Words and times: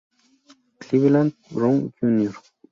Cleveland 0.79 1.35
Brown 1.51 1.93
Jr. 1.99 2.33